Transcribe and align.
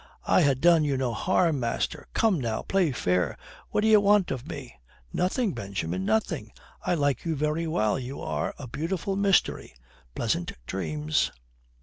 "I 0.25 0.41
ha' 0.41 0.59
done 0.59 0.83
you 0.83 0.97
no 0.97 1.13
harm, 1.13 1.59
master. 1.59 2.07
Come 2.15 2.41
now, 2.41 2.63
play 2.63 2.91
fair. 2.91 3.37
What 3.69 3.81
d'ye 3.81 3.97
want 3.97 4.31
of 4.31 4.47
me?" 4.47 4.73
"Nothing, 5.13 5.53
Benjamin, 5.53 6.05
nothing. 6.05 6.51
I 6.83 6.95
like 6.95 7.23
you 7.23 7.35
very 7.35 7.67
well. 7.67 7.99
You 7.99 8.19
are 8.19 8.55
a 8.57 8.67
beautiful 8.67 9.15
mystery. 9.15 9.75
Pleasant 10.15 10.53
dreams." 10.65 11.31